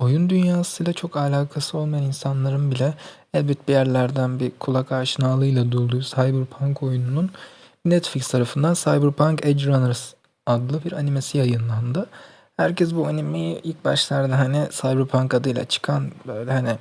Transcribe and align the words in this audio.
oyun 0.00 0.30
dünyasıyla 0.30 0.92
çok 0.92 1.16
alakası 1.16 1.78
olmayan 1.78 2.04
insanların 2.04 2.70
bile 2.70 2.94
elbet 3.34 3.68
bir 3.68 3.72
yerlerden 3.72 4.40
bir 4.40 4.52
kulak 4.60 4.92
aşinalığıyla 4.92 5.72
duyduğu 5.72 6.00
Cyberpunk 6.00 6.82
oyununun 6.82 7.30
Netflix 7.84 8.28
tarafından 8.28 8.74
Cyberpunk 8.74 9.46
Edge 9.46 9.66
Runners 9.66 10.14
adlı 10.46 10.84
bir 10.84 10.92
animesi 10.92 11.38
yayınlandı. 11.38 12.06
Herkes 12.56 12.94
bu 12.94 13.06
animeyi 13.06 13.60
ilk 13.62 13.84
başlarda 13.84 14.38
hani 14.38 14.68
Cyberpunk 14.70 15.34
adıyla 15.34 15.64
çıkan 15.64 16.10
böyle 16.26 16.52
hani 16.52 16.76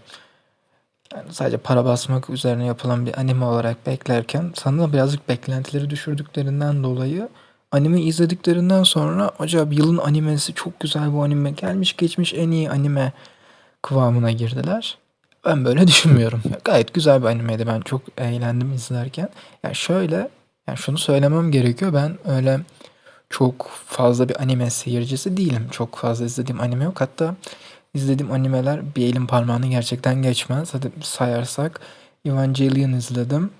yani 1.15 1.33
sadece 1.33 1.57
para 1.57 1.85
basmak 1.85 2.29
üzerine 2.29 2.65
yapılan 2.65 3.05
bir 3.05 3.19
anime 3.19 3.45
olarak 3.45 3.87
beklerken 3.87 4.51
sanırım 4.55 4.93
birazcık 4.93 5.29
beklentileri 5.29 5.89
düşürdüklerinden 5.89 6.83
dolayı 6.83 7.29
anime 7.71 8.01
izlediklerinden 8.01 8.83
sonra 8.83 9.31
acaba 9.39 9.73
yılın 9.73 9.97
animesi 9.97 10.53
çok 10.53 10.79
güzel 10.79 11.13
bu 11.13 11.23
anime 11.23 11.51
gelmiş 11.51 11.97
geçmiş 11.97 12.33
en 12.33 12.51
iyi 12.51 12.69
anime 12.69 13.13
kıvamına 13.81 14.31
girdiler. 14.31 14.97
Ben 15.45 15.65
böyle 15.65 15.87
düşünmüyorum. 15.87 16.41
Gayet 16.65 16.93
güzel 16.93 17.21
bir 17.21 17.27
animeydi. 17.27 17.67
Ben 17.67 17.81
çok 17.81 18.01
eğlendim 18.17 18.73
izlerken. 18.73 19.29
Yani 19.63 19.75
şöyle, 19.75 20.29
yani 20.67 20.77
şunu 20.77 20.97
söylemem 20.97 21.51
gerekiyor. 21.51 21.93
Ben 21.93 22.17
öyle 22.25 22.59
çok 23.29 23.69
fazla 23.85 24.29
bir 24.29 24.41
anime 24.41 24.69
seyircisi 24.69 25.37
değilim. 25.37 25.67
Çok 25.71 25.95
fazla 25.95 26.25
izlediğim 26.25 26.61
anime 26.61 26.83
yok. 26.83 27.01
Hatta 27.01 27.35
izlediğim 27.93 28.31
animeler 28.31 28.95
bir 28.95 29.05
elin 29.05 29.25
parmağını 29.25 29.67
gerçekten 29.67 30.21
geçmez. 30.21 30.73
Hadi 30.73 30.91
sayarsak 31.01 31.79
Evangelion 32.25 32.91
izledim. 32.91 33.51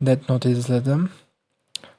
Death 0.00 0.30
Note 0.30 0.50
izledim. 0.50 1.10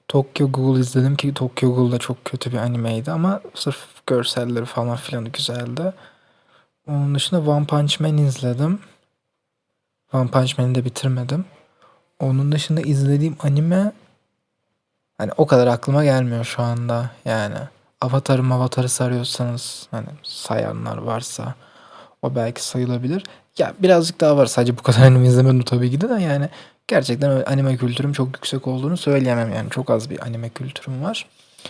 Tokyo 0.08 0.52
Ghoul 0.52 0.78
izledim 0.80 1.16
ki 1.16 1.34
Tokyo 1.34 1.76
Ghoul 1.76 1.92
da 1.92 1.98
çok 1.98 2.26
kötü 2.26 2.52
bir 2.52 2.58
animeydi 2.58 3.12
ama 3.12 3.42
sırf 3.54 4.06
görselleri 4.08 4.66
falan 4.66 4.96
filan 4.96 5.26
güzeldi. 5.26 5.94
Onun 6.88 7.16
dışında 7.16 7.52
One 7.52 7.66
Punch 7.66 8.00
Man 8.00 8.18
izledim. 8.18 8.80
One 10.14 10.28
Punch 10.28 10.60
Man'i 10.60 10.76
de 10.76 10.86
bitirmedim. 10.86 11.46
Onun 12.20 12.52
dışında 12.52 12.82
izlediğim 12.82 13.38
anime 13.40 13.92
hani 15.18 15.32
o 15.38 15.48
kadar 15.48 15.68
aklıma 15.68 16.04
gelmiyor 16.04 16.46
şu 16.46 16.64
anda 16.64 17.12
yani. 17.26 17.58
Avatar'ı 18.02 18.54
Avatar'ı 18.54 18.90
sarıyorsanız 18.90 19.88
hani 19.92 20.08
sayanlar 20.24 20.98
varsa 20.98 21.56
o 22.28 22.36
belki 22.36 22.64
sayılabilir. 22.64 23.24
Ya 23.58 23.74
birazcık 23.80 24.22
daha 24.22 24.38
var 24.38 24.46
sadece 24.46 24.78
bu 24.78 24.82
kadar 24.84 25.02
anime 25.02 25.28
izlemedim 25.28 25.62
tabii 25.62 25.92
ki 25.92 26.02
de 26.02 26.08
yani 26.08 26.50
gerçekten 26.88 27.44
anime 27.46 27.78
kültürüm 27.78 28.14
çok 28.14 28.28
yüksek 28.28 28.68
olduğunu 28.68 28.98
söyleyemem 28.98 29.54
yani 29.54 29.70
çok 29.70 29.90
az 29.90 30.10
bir 30.10 30.26
anime 30.26 30.50
kültürüm 30.50 31.04
var. 31.04 31.26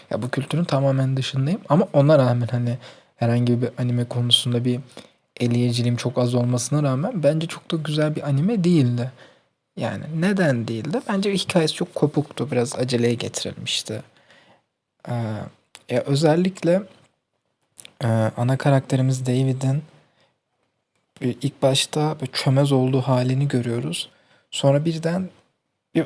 Ya 0.09 0.21
bu 0.21 0.29
kültürün 0.29 0.63
tamamen 0.63 1.17
dışındayım 1.17 1.61
ama 1.69 1.87
ona 1.93 2.19
rağmen 2.19 2.47
hani 2.47 2.77
herhangi 3.15 3.61
bir 3.61 3.69
anime 3.77 4.05
konusunda 4.05 4.65
bir 4.65 4.79
eleyiciliğim 5.39 5.95
çok 5.95 6.17
az 6.17 6.35
olmasına 6.35 6.83
rağmen 6.83 7.23
bence 7.23 7.47
çok 7.47 7.71
da 7.71 7.75
güzel 7.75 8.15
bir 8.15 8.27
anime 8.27 8.63
değildi. 8.63 9.11
Yani 9.77 10.03
neden 10.19 10.67
değildi? 10.67 11.01
Bence 11.09 11.33
hikayesi 11.33 11.73
çok 11.73 11.95
kopuktu. 11.95 12.51
Biraz 12.51 12.75
aceleye 12.75 13.13
getirilmişti. 13.13 14.01
Ee, 15.09 15.13
ya 15.89 16.01
özellikle 16.01 16.83
e, 18.03 18.07
ana 18.37 18.57
karakterimiz 18.57 19.25
David'in 19.25 19.83
ilk 21.21 21.61
başta 21.61 22.17
çömez 22.33 22.71
olduğu 22.71 23.01
halini 23.01 23.47
görüyoruz. 23.47 24.09
Sonra 24.51 24.85
birden 24.85 25.29
bir, 25.95 26.05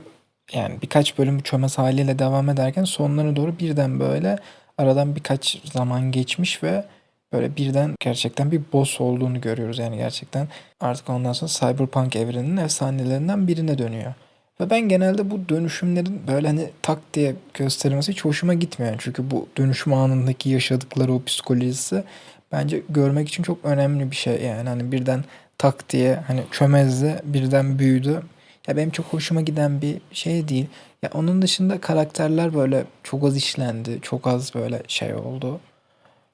yani 0.53 0.81
birkaç 0.81 1.17
bölüm 1.17 1.41
çömez 1.41 1.77
haliyle 1.77 2.19
devam 2.19 2.49
ederken 2.49 2.83
sonlarına 2.83 3.35
doğru 3.35 3.59
birden 3.59 3.99
böyle 3.99 4.37
aradan 4.77 5.15
birkaç 5.15 5.57
zaman 5.73 6.11
geçmiş 6.11 6.63
ve 6.63 6.85
böyle 7.33 7.55
birden 7.55 7.95
gerçekten 7.99 8.51
bir 8.51 8.61
boss 8.73 9.01
olduğunu 9.01 9.41
görüyoruz. 9.41 9.79
Yani 9.79 9.97
gerçekten 9.97 10.47
artık 10.79 11.09
ondan 11.09 11.33
sonra 11.33 11.51
Cyberpunk 11.51 12.15
evreninin 12.15 12.57
efsanelerinden 12.57 13.47
birine 13.47 13.77
dönüyor. 13.77 14.13
Ve 14.61 14.69
ben 14.69 14.81
genelde 14.81 15.31
bu 15.31 15.49
dönüşümlerin 15.49 16.21
böyle 16.27 16.47
hani 16.47 16.69
tak 16.81 16.99
diye 17.13 17.35
gösterilmesi 17.53 18.11
hiç 18.11 18.25
hoşuma 18.25 18.53
gitmiyor. 18.53 18.95
Çünkü 18.97 19.31
bu 19.31 19.47
dönüşüm 19.57 19.93
anındaki 19.93 20.49
yaşadıkları 20.49 21.13
o 21.13 21.23
psikolojisi 21.23 22.03
bence 22.51 22.81
görmek 22.89 23.27
için 23.27 23.43
çok 23.43 23.65
önemli 23.65 24.11
bir 24.11 24.15
şey. 24.15 24.41
Yani 24.41 24.69
hani 24.69 24.91
birden 24.91 25.23
tak 25.57 25.89
diye 25.89 26.15
hani 26.15 26.43
çömezdi 26.51 27.21
birden 27.23 27.79
büyüdü. 27.79 28.21
Ya 28.67 28.77
benim 28.77 28.89
çok 28.89 29.05
hoşuma 29.05 29.41
giden 29.41 29.81
bir 29.81 30.01
şey 30.11 30.47
değil. 30.47 30.67
Ya 31.03 31.09
onun 31.13 31.41
dışında 31.41 31.81
karakterler 31.81 32.53
böyle 32.53 32.85
çok 33.03 33.23
az 33.23 33.37
işlendi. 33.37 33.99
Çok 34.01 34.27
az 34.27 34.55
böyle 34.55 34.83
şey 34.87 35.15
oldu. 35.15 35.59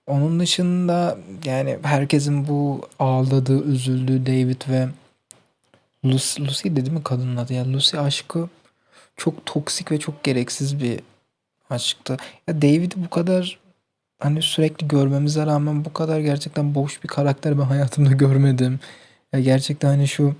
Onun 0.07 0.39
dışında 0.39 1.17
yani 1.45 1.77
herkesin 1.83 2.47
bu 2.47 2.89
ağladığı, 2.99 3.63
üzüldüğü 3.63 4.25
David 4.25 4.61
ve 4.69 4.87
Lucy, 6.05 6.43
Lucy 6.43 6.69
dedi 6.69 6.91
mi 6.91 7.03
kadının 7.03 7.37
adı 7.37 7.53
ya 7.53 7.73
Lucy 7.73 7.97
aşkı 7.97 8.49
çok 9.17 9.45
toksik 9.45 9.91
ve 9.91 9.99
çok 9.99 10.23
gereksiz 10.23 10.79
bir 10.79 10.99
aşktı. 11.69 12.17
Ya 12.47 12.61
David'i 12.61 13.03
bu 13.05 13.09
kadar 13.09 13.59
hani 14.19 14.41
sürekli 14.41 14.87
görmemize 14.87 15.45
rağmen 15.45 15.85
bu 15.85 15.93
kadar 15.93 16.19
gerçekten 16.19 16.75
boş 16.75 17.03
bir 17.03 17.07
karakter 17.07 17.59
ben 17.59 17.63
hayatımda 17.63 18.11
görmedim. 18.13 18.79
Ya 19.33 19.39
gerçekten 19.39 19.87
hani 19.89 20.07
şu 20.07 20.35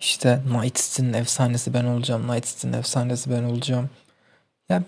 işte 0.00 0.40
Night 0.52 1.00
efsanesi 1.14 1.74
ben 1.74 1.84
olacağım. 1.84 2.28
Night 2.28 2.64
efsanesi 2.64 3.30
ben 3.30 3.42
olacağım. 3.42 3.90
Ya 4.68 4.82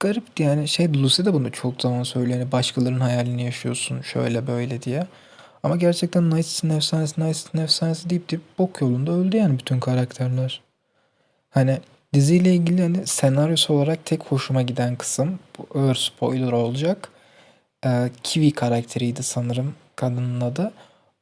garipti 0.00 0.42
yani 0.42 0.68
şey 0.68 0.94
Lucy 0.94 1.24
de 1.24 1.32
bunu 1.34 1.52
çok 1.52 1.82
zaman 1.82 2.02
söylüyor. 2.02 2.38
Yani 2.38 2.52
başkalarının 2.52 3.00
hayalini 3.00 3.44
yaşıyorsun 3.44 4.00
şöyle 4.02 4.46
böyle 4.46 4.82
diye. 4.82 5.06
Ama 5.62 5.76
gerçekten 5.76 6.30
Night 6.30 6.64
efsanesi, 6.64 7.20
Night 7.20 7.54
efsanesi 7.54 8.10
deyip 8.10 8.30
deyip 8.30 8.42
bok 8.58 8.80
yolunda 8.80 9.12
öldü 9.12 9.36
yani 9.36 9.58
bütün 9.58 9.80
karakterler. 9.80 10.62
Hani 11.50 11.80
diziyle 12.14 12.54
ilgili 12.54 12.82
hani 12.82 13.06
senaryosu 13.06 13.74
olarak 13.74 14.06
tek 14.06 14.24
hoşuma 14.24 14.62
giden 14.62 14.96
kısım 14.96 15.38
bu 15.58 15.78
ağır 15.78 15.94
spoiler 15.94 16.52
olacak. 16.52 17.08
Ee, 17.86 18.10
Kiwi 18.22 18.52
karakteriydi 18.52 19.22
sanırım 19.22 19.74
kadının 19.96 20.40
adı. 20.40 20.72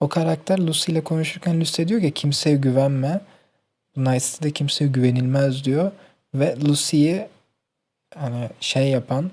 O 0.01 0.09
karakter 0.09 0.59
Lucy 0.59 0.93
ile 0.93 1.05
konuşurken 1.05 1.61
Lucy 1.61 1.85
diyor 1.85 2.01
ki 2.01 2.13
kimseye 2.13 2.57
güvenme. 2.57 3.21
Night 3.97 4.23
City'de 4.23 4.51
kimseye 4.51 4.87
güvenilmez 4.87 5.65
diyor. 5.65 5.93
Ve 6.35 6.57
Lucy'yi 6.69 7.29
hani 8.15 8.49
şey 8.61 8.89
yapan 8.89 9.31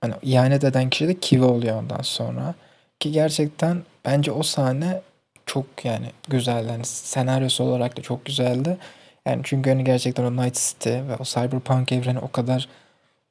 hani 0.00 0.14
ihanet 0.22 0.64
eden 0.64 0.90
kişi 0.90 1.08
de 1.08 1.20
Kiwi 1.20 1.44
oluyor 1.44 1.82
ondan 1.82 2.02
sonra. 2.02 2.54
Ki 3.00 3.12
gerçekten 3.12 3.82
bence 4.04 4.32
o 4.32 4.42
sahne 4.42 5.02
çok 5.46 5.84
yani 5.84 6.06
güzeldi. 6.28 6.68
Yani 6.72 6.84
senaryosu 6.84 7.64
olarak 7.64 7.96
da 7.96 8.02
çok 8.02 8.24
güzeldi. 8.24 8.78
Yani 9.26 9.40
çünkü 9.44 9.70
hani 9.70 9.84
gerçekten 9.84 10.24
o 10.24 10.36
Night 10.36 10.54
City 10.54 10.90
ve 10.90 11.16
o 11.20 11.24
Cyberpunk 11.24 11.92
evreni 11.92 12.18
o 12.18 12.30
kadar 12.30 12.68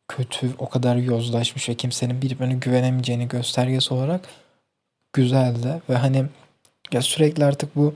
kötü, 0.08 0.52
o 0.58 0.70
kadar 0.70 0.96
yozlaşmış 0.96 1.70
ve 1.70 1.76
kimsenin 1.76 2.22
birbirine 2.22 2.54
güvenemeyeceğini 2.54 3.28
göstergesi 3.28 3.94
olarak 3.94 4.30
güzeldi. 5.14 5.82
Ve 5.90 5.96
hani 5.96 6.26
ya 6.94 7.02
sürekli 7.02 7.46
artık 7.46 7.76
bu 7.76 7.96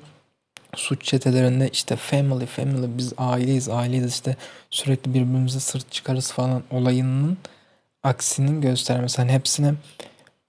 suç 0.75 1.03
çetelerinde 1.03 1.69
işte 1.69 1.95
family 1.95 2.45
family 2.45 2.97
biz 2.97 3.13
aileyiz 3.17 3.69
aileyiz 3.69 4.13
işte 4.13 4.35
sürekli 4.69 5.13
birbirimize 5.13 5.59
sırt 5.59 5.91
çıkarız 5.91 6.31
falan 6.31 6.63
olayının 6.71 7.37
aksinin 8.03 8.61
göstermesi. 8.61 9.17
Hani 9.17 9.31
hepsine 9.31 9.73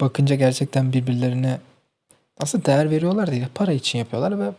bakınca 0.00 0.34
gerçekten 0.34 0.92
birbirlerine 0.92 1.60
aslında 2.38 2.64
değer 2.64 2.90
veriyorlar 2.90 3.30
değil 3.30 3.46
para 3.54 3.72
için 3.72 3.98
yapıyorlar 3.98 4.40
ve 4.40 4.52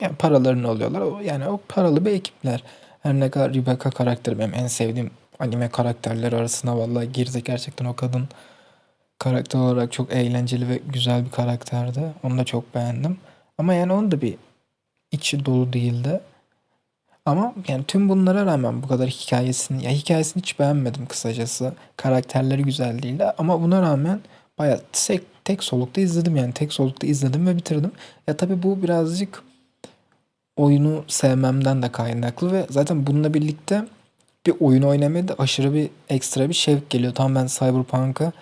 yani 0.00 0.16
paralarını 0.16 0.68
alıyorlar. 0.68 1.20
Yani 1.20 1.48
o 1.48 1.60
paralı 1.68 2.04
bir 2.04 2.12
ekipler. 2.12 2.62
Her 3.00 3.14
ne 3.14 3.30
kadar 3.30 3.54
Rebecca 3.54 3.90
karakteri 3.90 4.38
benim 4.38 4.54
en 4.54 4.66
sevdiğim 4.66 5.10
anime 5.38 5.68
karakterleri 5.68 6.36
arasına 6.36 6.78
vallahi 6.78 7.12
girdi. 7.12 7.44
Gerçekten 7.44 7.84
o 7.84 7.96
kadın 7.96 8.28
karakter 9.18 9.58
olarak 9.58 9.92
çok 9.92 10.12
eğlenceli 10.12 10.68
ve 10.68 10.80
güzel 10.92 11.24
bir 11.24 11.30
karakterdi. 11.30 12.00
Onu 12.22 12.38
da 12.38 12.44
çok 12.44 12.74
beğendim. 12.74 13.18
Ama 13.58 13.74
yani 13.74 13.92
onun 13.92 14.10
da 14.10 14.20
bir 14.20 14.34
içi 15.12 15.44
dolu 15.44 15.72
değildi. 15.72 16.20
Ama 17.26 17.54
yani 17.68 17.84
tüm 17.84 18.08
bunlara 18.08 18.46
rağmen 18.46 18.82
bu 18.82 18.88
kadar 18.88 19.08
hikayesini, 19.08 19.84
ya 19.84 19.90
hikayesini 19.90 20.42
hiç 20.42 20.58
beğenmedim 20.58 21.06
kısacası. 21.06 21.74
Karakterleri 21.96 22.62
güzel 22.62 23.02
değildi 23.02 23.24
ama 23.38 23.62
buna 23.62 23.82
rağmen 23.82 24.20
bayağı 24.58 24.80
tek, 24.92 25.22
tek 25.44 25.64
solukta 25.64 26.00
izledim 26.00 26.36
yani 26.36 26.52
tek 26.52 26.72
solukta 26.72 27.06
izledim 27.06 27.46
ve 27.46 27.56
bitirdim. 27.56 27.92
Ya 28.28 28.36
tabii 28.36 28.62
bu 28.62 28.82
birazcık 28.82 29.42
oyunu 30.58 31.04
sevmemden 31.08 31.82
de 31.82 31.92
kaynaklı 31.92 32.52
ve 32.52 32.66
zaten 32.70 33.06
bununla 33.06 33.34
birlikte 33.34 33.84
bir 34.46 34.54
oyun 34.60 34.82
oynamaya 34.82 35.28
da 35.28 35.34
aşırı 35.38 35.74
bir 35.74 35.90
ekstra 36.08 36.48
bir 36.48 36.54
şevk 36.54 36.90
geliyor. 36.90 37.14
Tam 37.14 37.34
ben 37.34 37.46
Cyberpunk'a 37.46 38.32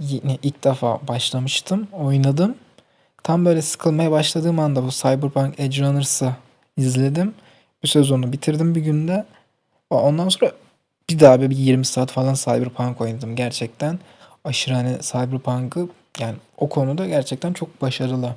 yine 0.00 0.38
ilk 0.42 0.64
defa 0.64 1.00
başlamıştım, 1.08 1.88
oynadım. 1.92 2.54
Tam 3.22 3.44
böyle 3.44 3.62
sıkılmaya 3.62 4.10
başladığım 4.10 4.58
anda 4.58 4.82
bu 4.84 4.90
Cyberpunk 4.90 5.60
Edge 5.60 5.82
Runners'ı 5.82 6.32
izledim. 6.76 7.34
Bu 7.82 7.86
sezonu 7.86 8.32
bitirdim 8.32 8.74
bir 8.74 8.80
günde. 8.80 9.24
Ondan 9.90 10.28
sonra 10.28 10.52
bir 11.10 11.20
daha 11.20 11.40
bir 11.40 11.50
20 11.50 11.86
saat 11.86 12.10
falan 12.10 12.34
Cyberpunk 12.34 13.00
oynadım 13.00 13.36
gerçekten. 13.36 13.98
Aşırı 14.44 14.74
hani 14.74 14.98
Cyberpunk'ı 15.00 15.88
Yani 16.20 16.36
o 16.56 16.68
konuda 16.68 17.06
gerçekten 17.06 17.52
çok 17.52 17.82
başarılı. 17.82 18.34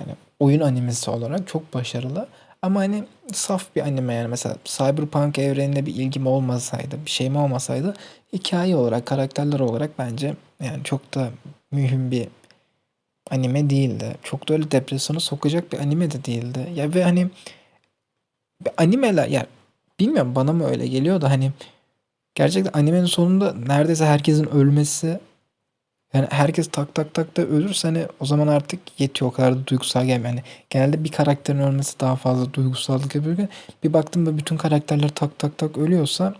Yani 0.00 0.12
oyun 0.40 0.60
animesi 0.60 1.10
olarak 1.10 1.48
çok 1.48 1.74
başarılı. 1.74 2.28
Ama 2.62 2.80
hani 2.80 3.04
saf 3.32 3.76
bir 3.76 3.82
anime 3.82 4.14
yani 4.14 4.28
mesela 4.28 4.56
Cyberpunk 4.64 5.38
evrenine 5.38 5.86
bir 5.86 5.94
ilgim 5.94 6.26
olmasaydı, 6.26 7.04
bir 7.06 7.10
şeyim 7.10 7.36
olmasaydı 7.36 7.94
hikaye 8.32 8.76
olarak, 8.76 9.06
karakterler 9.06 9.60
olarak 9.60 9.98
bence 9.98 10.34
yani 10.62 10.84
çok 10.84 11.14
da 11.14 11.30
mühim 11.70 12.10
bir 12.10 12.28
anime 13.30 13.70
değildi. 13.70 14.16
Çok 14.22 14.48
da 14.48 14.54
öyle 14.54 14.70
depresyona 14.70 15.20
sokacak 15.20 15.72
bir 15.72 15.78
anime 15.78 16.10
de 16.10 16.24
değildi. 16.24 16.72
Ya 16.74 16.94
ve 16.94 17.04
hani 17.04 17.30
animeler 18.76 19.28
ya 19.28 19.46
bilmiyorum 20.00 20.34
bana 20.34 20.52
mı 20.52 20.66
öyle 20.66 20.86
geliyor 20.86 21.20
da 21.20 21.30
hani 21.30 21.52
gerçekten 22.34 22.80
animenin 22.80 23.04
sonunda 23.04 23.54
neredeyse 23.54 24.04
herkesin 24.04 24.44
ölmesi 24.44 25.20
yani 26.14 26.26
herkes 26.30 26.68
tak 26.72 26.94
tak 26.94 27.14
tak 27.14 27.36
da 27.36 27.42
ölürse 27.42 27.88
hani 27.88 28.06
o 28.20 28.26
zaman 28.26 28.48
artık 28.48 28.80
yetiyor 29.00 29.30
o 29.30 29.34
kadar 29.34 29.54
da 29.54 29.66
duygusal 29.66 30.06
gelmiyor. 30.06 30.30
Yani 30.30 30.42
genelde 30.70 31.04
bir 31.04 31.12
karakterin 31.12 31.58
ölmesi 31.58 32.00
daha 32.00 32.16
fazla 32.16 32.54
duygusallık 32.54 33.14
yapıyor. 33.14 33.36
Bir 33.84 33.92
baktım 33.92 34.26
da 34.26 34.38
bütün 34.38 34.56
karakterler 34.56 35.08
tak 35.08 35.38
tak 35.38 35.58
tak 35.58 35.78
ölüyorsa 35.78 36.34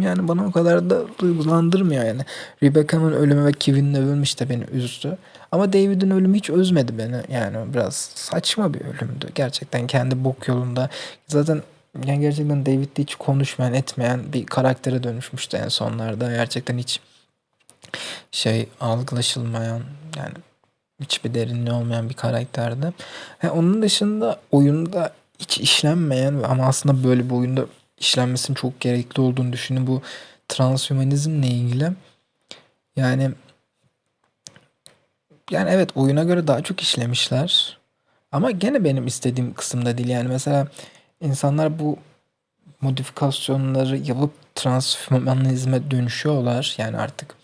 yani 0.00 0.28
bana 0.28 0.46
o 0.46 0.52
kadar 0.52 0.90
da 0.90 1.02
duygulandırmıyor 1.18 2.04
yani. 2.04 2.22
Rebecca'nın 2.62 3.12
ölümü 3.12 3.44
ve 3.44 3.52
Kevin'in 3.52 3.94
ölümü 3.94 4.22
işte 4.22 4.48
beni 4.48 4.64
üzdü. 4.64 5.18
Ama 5.52 5.72
David'in 5.72 6.10
ölümü 6.10 6.36
hiç 6.36 6.50
üzmedi 6.50 6.98
beni. 6.98 7.22
Yani 7.32 7.74
biraz 7.74 7.94
saçma 8.14 8.74
bir 8.74 8.80
ölümdü. 8.80 9.28
Gerçekten 9.34 9.86
kendi 9.86 10.24
bok 10.24 10.48
yolunda. 10.48 10.90
Zaten 11.28 11.62
yani 12.06 12.20
gerçekten 12.20 12.66
David'le 12.66 12.98
hiç 12.98 13.14
konuşmayan, 13.14 13.74
etmeyen 13.74 14.20
bir 14.32 14.46
karaktere 14.46 15.02
dönüşmüştü 15.02 15.56
en 15.56 15.68
sonlarda. 15.68 16.30
Gerçekten 16.30 16.78
hiç 16.78 17.00
şey 18.30 18.68
algılaşılmayan 18.80 19.82
yani 20.16 20.34
hiçbir 21.00 21.34
derinliği 21.34 21.72
olmayan 21.72 22.08
bir 22.08 22.14
karakterdi. 22.14 22.92
He, 23.38 23.50
onun 23.50 23.82
dışında 23.82 24.40
oyunda 24.50 25.12
hiç 25.38 25.58
işlenmeyen 25.58 26.42
ama 26.42 26.66
aslında 26.66 27.08
böyle 27.08 27.30
bir 27.30 27.34
oyunda 27.34 27.66
işlenmesinin 27.98 28.54
çok 28.54 28.80
gerekli 28.80 29.20
olduğunu 29.20 29.52
düşündüm. 29.52 29.86
Bu 29.86 30.02
transhümanizmle 30.48 31.46
ilgili. 31.46 31.92
Yani 32.96 33.30
yani 35.50 35.70
evet 35.70 35.90
oyuna 35.94 36.24
göre 36.24 36.46
daha 36.46 36.62
çok 36.62 36.80
işlemişler. 36.80 37.78
Ama 38.32 38.50
gene 38.50 38.84
benim 38.84 39.06
istediğim 39.06 39.54
kısımda 39.54 39.98
değil. 39.98 40.08
Yani 40.08 40.28
mesela 40.28 40.68
insanlar 41.20 41.78
bu 41.78 41.98
modifikasyonları 42.80 43.96
yapıp 43.96 44.54
transhümanizme 44.54 45.90
dönüşüyorlar. 45.90 46.74
Yani 46.78 46.96
artık 46.96 47.34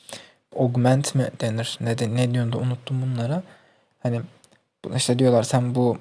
augment 0.61 1.15
mi 1.15 1.31
denir? 1.41 1.79
Ne, 1.81 1.99
de, 1.99 2.15
ne 2.15 2.35
diyorsun 2.35 2.53
da 2.53 2.59
unuttum 2.59 3.03
bunlara. 3.03 3.43
Hani 4.03 4.21
işte 4.97 5.19
diyorlar 5.19 5.43
sen 5.43 5.75
bu 5.75 5.99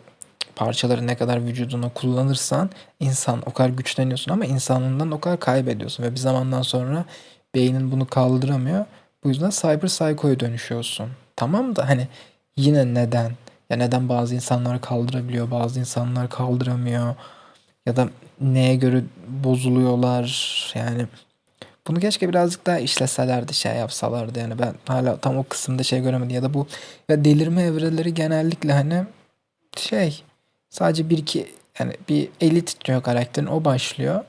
parçaları 0.56 1.08
ne 1.08 1.16
kadar 1.18 1.46
vücuduna 1.46 1.90
kullanırsan 1.90 2.70
insan 3.00 3.42
o 3.46 3.54
kadar 3.54 3.70
güçleniyorsun 3.70 4.32
ama 4.32 4.46
insanlığından 4.46 5.12
o 5.12 5.20
kadar 5.20 5.40
kaybediyorsun 5.40 6.04
ve 6.04 6.12
bir 6.12 6.18
zamandan 6.18 6.62
sonra 6.62 7.06
beynin 7.56 7.92
bunu 7.92 8.08
kaldıramıyor. 8.08 8.86
Bu 9.24 9.30
yüzden 9.30 9.50
cyber 9.50 9.90
psycho'ya 9.90 10.40
dönüşüyorsun. 10.40 11.10
Tamam 11.36 11.76
da 11.76 11.90
hani 11.90 12.08
yine 12.58 12.94
neden? 12.94 13.32
Ya 13.70 13.78
neden 13.78 14.10
bazı 14.10 14.36
insanlar 14.36 14.82
kaldırabiliyor, 14.82 15.52
bazı 15.52 15.80
insanlar 15.80 16.30
kaldıramıyor? 16.30 17.16
Ya 17.86 17.96
da 17.96 18.10
neye 18.42 18.76
göre 18.76 19.04
bozuluyorlar? 19.28 20.26
Yani 20.76 21.06
bunu 21.90 22.00
keşke 22.00 22.30
birazcık 22.30 22.66
daha 22.66 22.80
işleselerdi, 22.80 23.54
şey 23.54 23.76
yapsalardı. 23.76 24.40
Yani 24.40 24.60
ben 24.60 24.76
hala 24.86 25.18
tam 25.18 25.38
o 25.38 25.44
kısımda 25.44 25.84
şey 25.84 26.02
göremedim. 26.02 26.36
Ya 26.36 26.44
da 26.44 26.54
bu 26.54 26.68
ya 27.10 27.26
delirme 27.26 27.62
evreleri 27.62 28.14
genellikle 28.14 28.74
hani 28.74 29.04
şey 29.78 30.24
sadece 30.70 31.10
bir 31.10 31.18
iki 31.18 31.48
yani 31.80 31.94
bir 32.10 32.30
eli 32.42 32.66
titriyor 32.66 33.04
karakterin 33.04 33.48
o 33.48 33.66
başlıyor. 33.66 34.24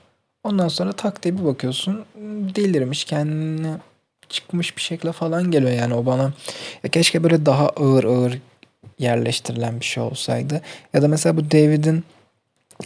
Ondan 0.44 0.68
sonra 0.68 0.92
tak 0.92 1.22
diye 1.22 1.38
bir 1.38 1.44
bakıyorsun 1.44 2.04
delirmiş 2.54 3.04
kendini 3.04 3.76
çıkmış 4.28 4.76
bir 4.76 4.82
şekilde 4.82 5.12
falan 5.12 5.50
geliyor 5.50 5.72
yani 5.72 5.94
o 5.94 6.06
bana. 6.06 6.32
Ya 6.84 6.90
keşke 6.90 7.22
böyle 7.22 7.46
daha 7.46 7.68
ağır 7.68 8.04
ağır 8.04 8.38
yerleştirilen 8.98 9.80
bir 9.80 9.84
şey 9.84 10.02
olsaydı. 10.02 10.60
Ya 10.94 11.02
da 11.02 11.08
mesela 11.08 11.36
bu 11.36 11.50
David'in 11.50 12.04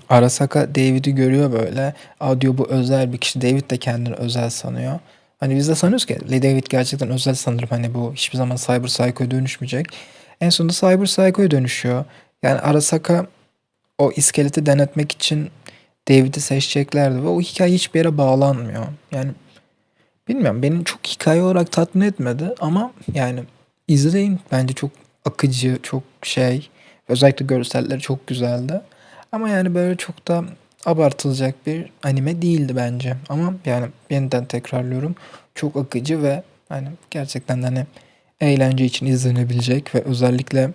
Arasaka 0.08 0.74
David'i 0.74 1.14
görüyor 1.14 1.52
böyle. 1.52 1.94
Aa 2.20 2.40
diyor 2.40 2.58
bu 2.58 2.68
özel 2.68 3.12
bir 3.12 3.18
kişi. 3.18 3.40
David 3.40 3.70
de 3.70 3.78
kendini 3.78 4.14
özel 4.14 4.50
sanıyor. 4.50 4.98
Hani 5.40 5.56
biz 5.56 5.68
de 5.68 5.74
sanıyoruz 5.74 6.06
ki 6.06 6.18
David 6.28 6.66
gerçekten 6.68 7.10
özel 7.10 7.34
sanırım. 7.34 7.68
Hani 7.70 7.94
bu 7.94 8.12
hiçbir 8.14 8.38
zaman 8.38 8.56
Cyber 8.56 8.82
Psycho'ya 8.82 9.30
dönüşmeyecek. 9.30 9.86
En 10.40 10.50
sonunda 10.50 10.72
Cyber 10.72 11.06
Psycho'ya 11.06 11.50
dönüşüyor. 11.50 12.04
Yani 12.42 12.60
Arasaka 12.60 13.26
o 13.98 14.12
iskeleti 14.16 14.66
denetmek 14.66 15.12
için 15.12 15.50
David'i 16.08 16.40
seçeceklerdi 16.40 17.22
ve 17.22 17.28
o 17.28 17.40
hikaye 17.40 17.74
hiçbir 17.74 18.00
yere 18.00 18.18
bağlanmıyor. 18.18 18.84
Yani 19.12 19.30
bilmiyorum 20.28 20.62
beni 20.62 20.84
çok 20.84 21.06
hikaye 21.06 21.42
olarak 21.42 21.72
tatmin 21.72 22.06
etmedi 22.06 22.54
ama 22.60 22.92
yani 23.14 23.40
izleyin 23.88 24.40
bence 24.52 24.74
çok 24.74 24.90
akıcı, 25.24 25.78
çok 25.82 26.02
şey. 26.22 26.68
Özellikle 27.08 27.46
görselleri 27.46 28.00
çok 28.00 28.26
güzeldi. 28.26 28.80
Ama 29.34 29.48
yani 29.48 29.74
böyle 29.74 29.96
çok 29.96 30.28
da 30.28 30.44
abartılacak 30.86 31.66
bir 31.66 31.90
anime 32.02 32.42
değildi 32.42 32.76
bence. 32.76 33.16
Ama 33.28 33.54
yani 33.64 33.86
yeniden 34.10 34.44
tekrarlıyorum. 34.44 35.14
Çok 35.54 35.76
akıcı 35.76 36.22
ve 36.22 36.42
hani 36.68 36.88
gerçekten 37.10 37.62
de 37.62 37.66
hani 37.66 37.86
eğlence 38.40 38.84
için 38.84 39.06
izlenebilecek 39.06 39.94
ve 39.94 40.02
özellikle 40.02 40.70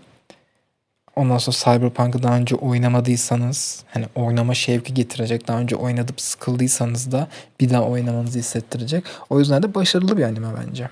ondan 1.15 1.37
sonra 1.37 1.57
Cyberpunk'ı 1.77 2.23
daha 2.23 2.37
önce 2.37 2.55
oynamadıysanız 2.55 3.83
hani 3.93 4.05
oynama 4.15 4.53
şevki 4.53 4.93
getirecek. 4.93 5.47
Daha 5.47 5.59
önce 5.59 5.75
oynadıp 5.75 6.21
sıkıldıysanız 6.21 7.11
da 7.11 7.27
bir 7.59 7.69
daha 7.69 7.83
oynamanızı 7.83 8.39
hissettirecek. 8.39 9.03
O 9.29 9.39
yüzden 9.39 9.63
de 9.63 9.75
başarılı 9.75 10.17
bir 10.17 10.23
anime 10.23 10.47
bence. 10.61 10.89